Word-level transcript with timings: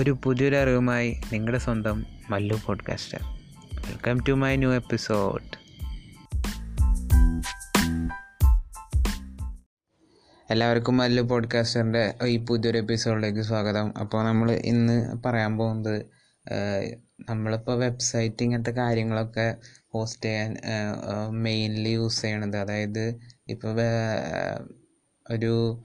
ഒരു 0.00 0.18
പുതിയൊരു 0.24 0.56
അറിവുമായി 0.56 1.20
നിങ്ങളുടെ 1.32 1.58
സ്വന്തം 1.58 2.06
Mallu 2.30 2.60
podcaster 2.66 3.18
welcome 3.74 4.20
to 4.28 4.32
my 4.32 4.56
new 4.56 4.72
episode 4.72 5.60
എല്ലാവർക്കും 10.50 10.96
മല്ലു 10.96 11.22
പോഡ്കാസ്റ്ററിന്റെ 11.22 12.14
ഈ 12.26 12.36
പുതിയൊരു 12.38 12.78
എപ്പിസോഡിലേക്ക് 12.78 13.40
സ്വാഗതം. 13.40 13.98
അപ്പോൾ 14.00 14.24
നമ്മൾ 14.24 14.50
ഇന്ന് 14.52 15.22
പറയാൻ 15.26 15.58
പോകുന്നത് 15.58 16.06
നമ്മളിപ്പോൾ 17.28 17.78
വെബ്സൈറ്റ് 17.78 18.42
ഇങ്ങനത്തെ 18.42 18.70
കാര്യങ്ങളൊക്കെ 18.70 19.56
ഹോസ്റ്റ് 19.88 20.24
ചെയ്യാൻ 20.24 20.56
മെയിൻലി 21.30 21.88
യൂസ് 21.88 22.22
ചെയ്യണത്. 22.22 22.56
അതായത് 22.56 23.20
ഇപ്പോൾ 23.48 23.80
ഒരു 25.30 25.84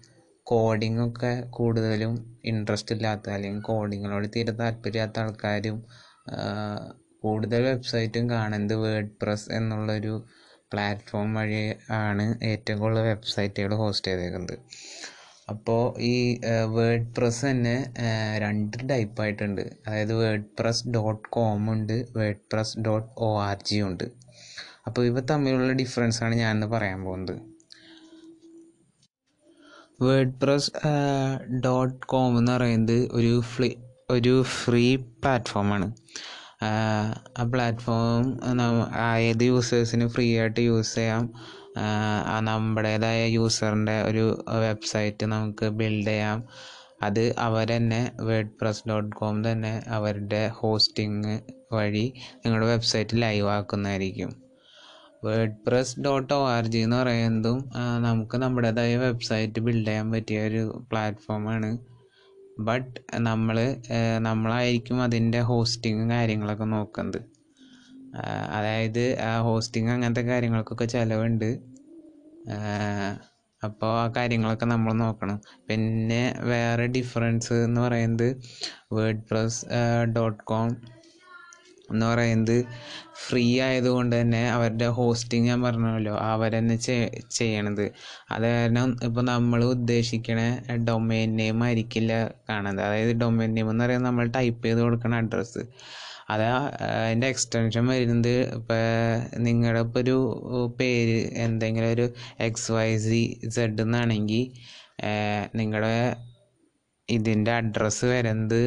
കോഡിംഗ് 0.52 1.02
ഒക്കെ 1.08 1.34
കൂടുതലും 1.58 2.13
ഇൻട്രസ്റ്റ് 2.52 2.95
ഇല്ലാത്ത 2.95 3.30
അല്ലെങ്കിൽ 3.36 3.63
കോഡിങ്ങിനോട് 3.72 4.27
തീരെ 4.36 4.53
താല്പര്യമില്ലാത്ത 4.62 5.20
ആൾക്കാരും 5.23 5.77
കൂടുതൽ 7.23 7.62
വെബ്സൈറ്റും 7.72 8.26
കാണുന്നത് 8.34 8.76
വേർഡ് 8.84 9.13
പ്രസ് 9.22 9.48
എന്നുള്ളൊരു 9.58 10.13
പ്ലാറ്റ്ഫോം 10.73 11.30
വഴി 11.38 11.62
ആണ് 12.03 12.26
ഏറ്റവും 12.52 12.77
കൂടുതൽ 12.84 13.03
വെബ്സൈറ്റുകൾ 13.12 13.73
ഹോസ്റ്റ് 13.81 14.09
ചെയ്തേക്കുന്നത്. 14.12 14.55
അപ്പോൾ 15.53 15.81
ഈ 16.12 16.13
വേർഡ് 16.75 17.09
പ്രസ് 17.17 17.41
തന്നെ 17.50 17.75
രണ്ട് 18.44 18.77
ടൈപ്പായിട്ടുണ്ട് 18.91 19.64
അതായത് 19.86 20.14
വേർഡ് 20.22 20.48
പ്രസ് 20.59 20.86
ഡോട്ട് 20.95 21.25
കോം 21.38 21.66
ഉണ്ട് 21.73 21.98
WordPress 22.53 22.80
dot 22.88 23.09
O 23.25 23.30
R 23.48 23.58
G 23.70 23.77
ഉണ്ട്. 23.89 24.05
അപ്പോൾ 24.88 25.03
ഇവ 25.09 25.20
തമ്മിലുള്ള 25.31 25.73
ഡിഫറൻസാണ് 25.84 26.36
ഞാനിന്ന് 26.44 26.70
പറയാൻ 26.75 27.00
പോകുന്നത്. 27.08 27.36
വേർഡ് 30.02 30.34
പ്രസ് 30.34 30.72
ഡോട്ട് 31.64 32.06
കോം 32.06 32.38
എന്ന് 32.38 32.52
പറയുന്നത് 32.52 33.09
ഒരു 33.11 33.42
ഫ്രീ 33.42 33.69
ഒരു 34.09 34.44
ഫ്രീ 34.44 34.95
പ്ലാറ്റ്ഫോമാണ് 34.95 35.94
ആ 37.38 37.44
പ്ലാറ്റ്ഫോം 37.44 38.39
ഏത് 39.19 39.44
യൂസേഴ്സിന് 39.44 40.08
ഫ്രീ 40.08 40.39
ആയിട്ട് 40.39 40.59
യൂസ് 40.59 40.95
ചെയ്യാം. 40.95 41.34
നമ്മുടേതായ 42.39 43.28
യൂസറിന്റെ 43.28 44.02
ഒരു 44.02 44.45
വെബ്സൈറ്റ് 44.50 45.25
നമുക്ക് 45.25 45.66
ബിൽഡ് 45.66 46.08
ചെയ്യാം. 46.08 46.44
അത് 47.02 47.36
അവർ 47.39 47.67
തന്നെ 47.67 48.12
വേഡ് 48.22 48.52
പ്രസ് 48.62 48.84
ഡോട്ട് 48.89 49.16
കോം 49.16 49.52
തന്നെ 49.52 49.84
അവരുടെ 49.88 50.47
ഹോസ്റ്റിംഗ് 50.47 51.39
വഴി 51.73 52.14
നിങ്ങളുടെ 52.45 52.67
website 52.67 53.22
live 53.22 53.50
ആക്കുന്നതായിരിക്കും. 53.50 54.44
WordPress 55.68 56.00
dot 56.00 56.34
O 56.34 56.40
R 56.50 56.66
G 56.66 56.78
എന്ന് 56.78 56.98
പറയുന്നതും 56.98 57.58
നമുക്ക് 58.02 58.38
നമ്മുടേതായ 58.38 58.95
വെബ്സൈറ്റ് 58.98 59.59
ബിൽഡ് 59.59 59.88
ചെയ്യാൻ 59.88 60.08
പറ്റിയ 60.12 60.40
ഒരു 60.48 60.64
പ്ലാറ്റ്ഫോമാണ് 60.92 61.70
ബട്ട് 62.59 63.00
നമ്മൾ 63.20 63.58
നമ്മളായിരിക്കും 64.20 64.98
അതിന്റെ 65.03 65.40
ഹോസ്റ്റിങ്ങും 65.42 66.09
കാര്യങ്ങളൊക്കെ 66.09 66.68
നോക്കുന്നത്. 66.76 67.22
അതായത് 68.50 69.03
ഹോസ്റ്റിംഗ് 69.42 69.92
അങ്ങനത്തെ 69.92 70.22
കാര്യങ്ങൾക്കൊക്കെ 70.22 70.86
ചിലവുണ്ട്. 70.86 71.50
അപ്പോൾ 73.62 73.92
ആ 74.02 74.06
കാര്യങ്ങളൊക്കെ 74.18 74.66
നമ്മൾ 74.66 74.94
നോക്കണം. 74.94 75.38
പിന്നെ 75.70 76.22
വേറെ 76.52 76.86
ഡിഫറൻസ് 76.88 77.56
എന്ന് 77.68 77.81
പറയുന്നത് 77.81 78.28
വേർഡ് 78.94 79.23
പ്രസ് 79.31 79.62
ഡോട്ട് 80.16 80.44
കോം 80.44 80.70
എന്ന് 81.91 82.05
പറയുന്നത് 82.05 82.58
ഫ്രീ 83.25 83.45
ആയതുകൊണ്ട് 83.61 84.14
തന്നെ 84.22 84.41
അവരുടെ 84.50 84.88
ഹോസ്റ്റിംഗ് 85.00 85.47
ഞാൻ 85.47 85.59
പറഞ്ഞല്ലോ 85.61 86.16
അവരെന്നെ 86.31 86.78
ചെയ്യണത്. 87.31 87.86
അത് 88.31 88.45
കാരണം 88.47 88.89
ഇപ്പോൾ 89.03 89.23
നമ്മൾ 89.31 89.61
ഉദ്ദേശിക്കണ 89.66 90.39
ഡൊമൈൻ 90.89 91.30
നെയിം 91.36 91.61
ആയിരിക്കില്ല 91.63 92.13
കാണുന്നത്. 92.50 92.83
അതായത് 92.88 93.13
ഡൊമൈൻ 93.22 93.53
നെയിം 93.56 93.69
എന്ന് 93.69 93.86
പറയുന്നത് 93.86 94.09
നമ്മൾ 94.09 94.28
ടൈപ്പ് 94.38 94.63
ചെയ്ത് 94.66 94.81
കൊടുക്കണ 94.81 95.16
അഡ്രസ്സ് 95.16 95.63
അത് 96.29 96.44
അതിന്റെ 96.44 97.28
എക്സ്റ്റൻഷൻ 97.28 97.84
വരുന്നത് 97.88 98.35
ഇപ്പോൾ 98.57 98.84
നിങ്ങളുടെ 99.38 99.79
ഇപ്പോൾ 99.79 100.00
ഒരു 100.00 100.17
പേര് 100.79 101.19
എന്തെങ്കിലും 101.46 101.90
ഒരു 101.91 102.06
എക്സ് 102.40 102.72
വൈ 102.72 102.90
സി 102.97 103.22
സെഡ് 103.47 103.81
എന്നാണെങ്കിൽ 103.81 104.46
നിങ്ങളുടെ 105.56 105.96
ഇതിന്റെ 107.09 107.51
അഡ്രസ്സ് 107.51 108.05
വരുന്നത് 108.05 108.59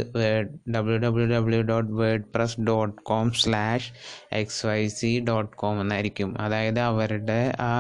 W 0.75 0.97
W 0.97 1.27
W 1.33 1.61
dot 1.63 1.93
WordPress 2.35 2.61
dot 2.61 2.95
com 3.03 3.29
slash 3.41 3.89
X 4.33 4.63
Y 4.67 4.81
C 4.99 5.11
dot 5.29 5.53
com 5.57 5.77
എന്നായിരിക്കും. 5.81 6.31
അതായത് 6.41 6.81
അവരുടെ 6.91 7.41
ആ 7.69 7.73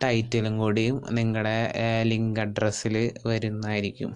ടൈറ്റിലും 0.00 0.54
കൂടിയും 0.58 0.96
നിങ്ങളുടെ 1.10 1.58
ലിങ്ക് 2.04 2.40
അഡ്രസ്സിൽ 2.40 2.96
വരുന്നതായിരിക്കും. 3.26 4.10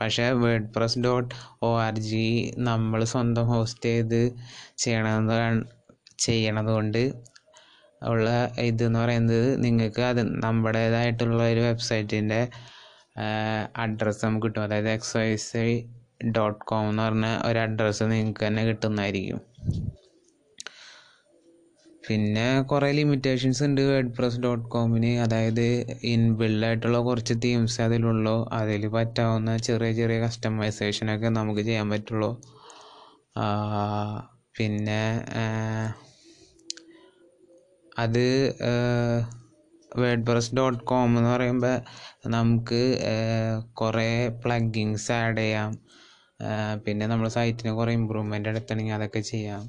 പക്ഷേ 0.00 0.26
WordPress 0.74 0.98
dot 0.98 1.30
O 1.62 1.70
R 1.86 1.94
G 2.08 2.26
നമ്മൾ 2.68 3.00
സ്വന്തം 3.14 3.46
ഹോസ്റ്റ് 3.52 3.88
ചെയ്ത് 3.88 4.20
ചെയ്യണത് 4.78 5.36
ചെയ്യണത് 6.18 6.70
കൊണ്ട് 6.76 7.02
ഉള്ള 8.02 8.28
ഇതെന്ന് 8.68 8.98
പറയുന്നത് 8.98 9.48
നിങ്ങൾക്ക് 9.64 10.02
അത് 10.10 10.22
നമ്മുടേതായിട്ടുള്ള 10.44 11.40
ഒരു 11.52 11.60
വെബ്സൈറ്റിന്റെ 11.60 12.40
അഡ്രസ്സ് 13.84 14.24
നമുക്ക് 14.26 14.46
കിട്ടും. 14.46 14.62
അതായത് 14.64 14.88
X 14.88 15.16
Y 15.16 15.28
C 15.48 15.66
dot 16.36 16.60
com 16.70 16.84
എന്ന് 16.90 17.02
പറഞ്ഞ 17.02 17.26
ഒരു 17.48 17.58
അഡ്രസ്സ് 17.58 18.04
നിങ്ങൾക്ക് 18.12 18.42
തന്നെ 18.46 18.62
കിട്ടുന്നതായിരിക്കും. 18.68 19.40
പിന്നെ 22.08 22.46
കുറേ 22.70 22.88
ലിമിറ്റേഷൻസ് 22.92 23.62
ഉണ്ട് 23.66 23.80
വേഡ് 23.80 24.12
പ്രസ് 24.16 24.40
ഡോട്ട് 24.40 24.66
കോമിന് 24.74 25.10
അതായത് 25.24 25.64
ഇൻബിൽഡ് 26.12 26.66
ആയിട്ടുള്ള 26.66 26.98
കുറച്ച് 26.98 27.34
തീംസ് 27.44 27.78
അതിലുള്ളൂ. 27.86 28.36
അതിൽ 28.58 28.82
പറ്റാവുന്ന 28.96 29.56
ചെറിയ 29.68 29.92
ചെറിയ 29.92 30.18
കസ്റ്റമൈസേഷനൊക്കെ 30.24 31.30
നമുക്ക് 31.38 31.60
ചെയ്യാൻ 31.60 31.88
പറ്റുള്ളൂ. 31.90 32.30
പിന്നെ 34.58 35.02
അത് 37.98 38.24
വേർഡ് 39.92 40.26
പ്രസ് 40.28 40.54
ഡോട്ട് 40.58 40.82
കോം 40.90 41.10
എന്ന് 41.18 41.30
പറയുമ്പോൾ 41.34 41.74
നമുക്ക് 42.34 42.80
കുറേ 43.80 44.10
പ്ലഗിങ്സ് 44.44 45.08
ആഡ് 45.12 45.38
ചെയ്യാം. 45.38 45.70
പിന്നെ 46.84 47.04
നമ്മൾ 47.06 47.28
സൈറ്റിന് 47.36 47.72
കുറേ 47.78 47.92
ഇമ്പ്രൂവ്മെന്റ് 48.00 48.48
എടുത്തണമെങ്കിൽ 48.48 48.96
അതൊക്കെ 48.98 49.22
ചെയ്യാം. 49.32 49.62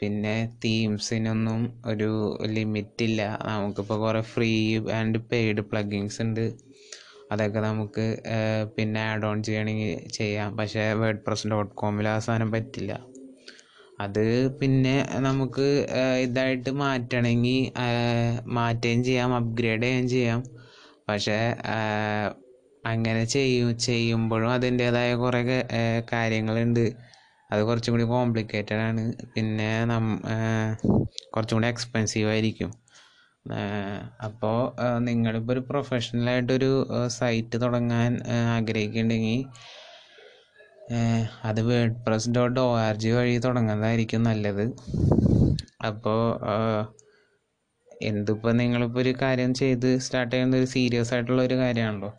പിന്നെ 0.00 0.34
തീംസിനൊന്നും 0.64 1.60
ഒരു 1.90 2.10
ലിമിറ്റ് 2.56 3.04
ഇല്ല. 3.08 3.22
നമുക്കിപ്പോൾ 3.50 3.98
കുറേ 4.04 4.20
ഫ്രീ 4.32 4.50
ആൻഡ് 4.98 5.20
പെയ്ഡ് 5.30 5.64
പ്ലഗിങ്സ് 5.70 6.18
ഉണ്ട് 6.22 6.44
അതൊക്കെ 7.32 7.60
നമുക്ക് 7.68 8.04
പിന്നെ 8.76 9.00
ആഡ് 9.10 9.26
ഓൺ 9.30 9.38
ചെയ്യണമെങ്കിൽ 9.48 10.08
ചെയ്യാം. 10.18 10.56
പക്ഷേ 10.56 10.84
വേഡ് 11.02 11.22
പ്രസ് 11.26 11.48
ഡോട്ട് 11.52 11.72
കോമിൽ 11.82 12.08
സാധനം 12.26 12.50
പറ്റില്ല. 12.56 12.92
അത് 13.98 14.24
പിന്നെ 14.60 14.94
നമുക്ക് 15.26 15.66
ഇതായിട്ട് 16.24 16.70
മാറ്റണമെങ്കിൽ 16.82 17.58
മാറ്റുകയും 18.58 19.00
ചെയ്യാം 19.04 19.30
അപ്ഗ്രേഡ് 19.34 19.82
ചെയ്യുകയും 19.82 20.08
ചെയ്യാം. 20.14 20.40
പക്ഷേ 21.08 21.38
അങ്ങനെ 22.84 23.22
ചെയ്യും 23.34 23.70
ചെയ്യുമ്പോഴും 23.86 24.50
അതിന്റേതായ 24.52 25.10
കുറേ 25.14 25.40
കാര്യങ്ങളുണ്ട്. 26.12 26.84
അത് 27.50 27.60
കുറച്ചും 27.68 27.92
കൂടി 27.94 28.06
കോംപ്ലിക്കേറ്റഡ് 28.14 28.82
ആണ്. 28.88 29.02
പിന്നെ 29.34 29.70
കുറച്ചും 31.34 31.56
കൂടി 31.58 31.68
എക്സ്പെൻസീവ് 31.74 32.28
ആയിരിക്കും. 32.28 32.70
അപ്പോൾ 34.26 34.56
നിങ്ങളിപ്പോൾ 35.08 35.52
ഒരു 35.52 35.62
പ്രൊഫഷണലായിട്ടൊരു 35.70 36.70
സൈറ്റ് 37.18 37.56
തുടങ്ങാൻ 37.62 38.12
ആഗ്രഹിക്കുന്നുണ്ടെങ്കിൽ 38.56 39.40
അത് 41.48 41.60
WordPress 42.04 42.30
dot 42.36 42.58
O 42.60 42.68
R 42.84 42.94
G 42.96 43.10
വഴി 43.16 43.34
തുടങ്ങുന്നതായിരിക്കും 43.46 44.22
നല്ലത്. 44.28 44.64
അപ്പോൾ 45.88 46.20
എന്തിപ്പോൾ 48.08 48.52
നിങ്ങളിപ്പോൾ 48.52 49.00
ഒരു 49.00 49.12
കാര്യം 49.22 49.52
ചെയ്ത് 49.60 49.88
സ്റ്റാർട്ട് 50.06 50.32
ചെയ്യുന്ന 50.34 50.60
ഒരു 50.60 50.68
സീരിയസ് 50.76 51.12
ആയിട്ടുള്ള 51.14 51.40
ഒരു 51.42 51.56
കാര്യമാണല്ലോ. 51.62 52.10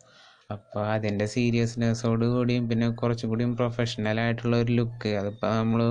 അപ്പോൾ 0.54 0.82
അതിന്റെ 0.94 1.26
സീരിയസ്നെസ്സോട് 1.34 2.24
കൂടിയും 2.34 2.64
പിന്നെ 2.70 2.86
കുറച്ചും 3.00 3.28
കൂടിയും 3.32 3.52
പ്രൊഫഷണൽ 3.60 4.18
ആയിട്ടുള്ള 4.24 4.56
ഒരു 4.62 4.72
ലുക്ക് 4.78 5.10
അതിപ്പോൾ 5.20 5.50
നമ്മൾ 5.60 5.82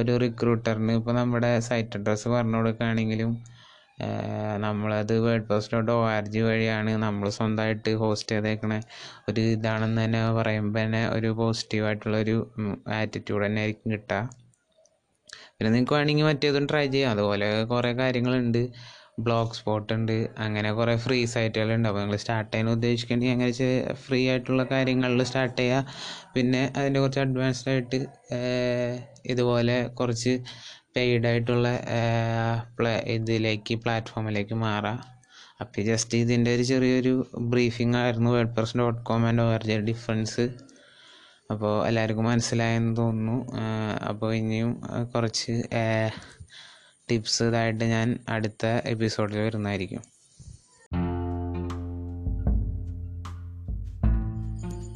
ഒരു 0.00 0.12
റിക്രൂട്ടറിന് 0.24 0.94
ഇപ്പോൾ 1.00 1.14
നമ്മുടെ 1.20 1.50
സൈറ്റ് 1.68 1.98
അഡ്രസ്സ് 1.98 2.28
പറഞ്ഞു 2.28 2.58
കൊടുക്കുകയാണെങ്കിലും 2.60 3.32
നമ്മളത് 4.64 5.14
WordPress 5.48 5.70
dot 5.72 5.90
O 5.92 6.00
R 6.14 6.24
G 6.34 6.40
വഴിയാണ് 6.40 6.92
നമ്മൾ 7.04 7.28
സ്വന്തമായിട്ട് 7.38 7.90
ഹോസ്റ്റ് 8.02 8.32
ചെയ്തേക്കണ. 8.34 8.74
ഒരു 9.28 9.40
ഇതാണെന്ന് 9.54 10.00
തന്നെ 10.04 10.22
പറയുമ്പോൾ 10.38 10.80
തന്നെ 10.84 11.02
ഒരു 11.16 11.30
പോസിറ്റീവായിട്ടുള്ളൊരു 11.40 12.36
ആറ്റിറ്റ്യൂഡ് 13.00 13.44
തന്നെ 13.46 13.62
ആയിരിക്കും 13.64 13.90
കിട്ടുക. 13.94 14.20
പിന്നെ 15.56 15.70
നിങ്ങൾക്ക് 15.74 15.94
വേണമെങ്കിൽ 15.96 16.26
മറ്റേതും 16.30 16.64
ട്രൈ 16.70 16.86
ചെയ്യാം. 16.94 17.10
അതുപോലെ 17.16 17.48
കുറേ 17.72 17.92
കാര്യങ്ങളുണ്ട്. 18.00 18.62
ബ്ലോഗ് 19.18 19.56
സ്പോട്ട് 19.58 19.90
ഉണ്ട്. 19.96 20.16
അങ്ങനെ 20.44 20.68
കുറേ 20.78 20.94
ഫ്രീ 21.04 21.18
സൈറ്റുകളുണ്ട് 21.34 21.88
അപ്പോൾ 21.88 22.00
നിങ്ങൾ 22.02 22.18
സ്റ്റാർട്ട് 22.22 22.50
ചെയ്യാൻ 22.52 22.70
ഉദ്ദേശിക്കുകയാണെങ്കിൽ 22.76 23.34
അങ്ങനെ 23.34 23.94
ഫ്രീ 24.04 24.20
ആയിട്ടുള്ള 24.32 24.64
കാര്യങ്ങളിൽ 24.72 25.22
സ്റ്റാർട്ട് 25.30 25.58
ചെയ്യുക 25.62 25.94
പിന്നെ 26.34 26.62
അതിന്റെ 26.78 27.00
കുറച്ച് 27.04 27.20
അഡ്വാൻസ്ഡ് 27.24 27.70
ആയിട്ട് 27.72 28.00
ഇതുപോലെ 29.32 29.76
കുറച്ച് 30.00 30.34
പെയ്ഡ് 30.96 31.26
ആയിട്ടുള്ള 31.30 31.68
പ്ലേ 32.78 32.94
ഇതിലേക്ക് 33.16 33.74
പ്ലാറ്റ്ഫോമിലേക്ക് 33.84 34.56
മാറാം. 34.66 34.98
അപ്പോൾ 35.62 35.82
ജസ്റ്റ് 35.90 36.18
ഇതിന്റെ 36.22 36.50
ഒരു 36.56 36.64
ചെറിയൊരു 36.70 37.14
ബ്രീഫിംഗ് 37.52 37.96
ആയിരുന്നു. 38.02 38.30
WordPress 38.56 38.78
dot 38.82 39.00
com 39.08 39.24
and 39.28 39.42
O 39.44 39.48
R 39.56 39.64
difference 39.90 40.44
അപ്പോൾ 41.52 41.72
എല്ലാവർക്കും 41.88 42.26
മനസ്സിലായെന്ന് 42.32 42.92
തോന്നുന്നു. 43.00 43.36
അപ്പോൾ 44.10 44.30
ഇനിയും 44.40 44.70
കുറച്ച് 45.14 45.54
ടിപ്സ് 47.12 47.42
ഇതായിട്ട് 47.42 47.84
ഞാൻ 47.84 48.18
അടുത്ത 48.28 48.66
എപ്പിസോഡിൽ 48.66 49.38
വരുന്നതായിരിക്കും. 49.38 50.00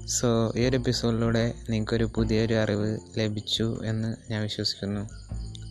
സോ 0.07 0.53
ഈ 0.57 0.65
ഒരു 0.67 0.77
എപ്പിസോഡിലൂടെ 0.77 1.55
നിങ്ങൾക്കൊരു 1.71 2.05
പുതിയൊരു 2.05 2.55
അറിവ് 2.55 2.99
ലഭിച്ചു 3.19 3.81
എന്ന് 3.85 4.33
ഞാൻ 4.33 4.43
വിശ്വസിക്കുന്നു. 4.43 5.09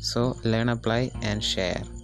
So 0.01 0.41
learn 0.45 0.71
apply 0.71 1.09
and 1.09 1.41
share 1.41 1.94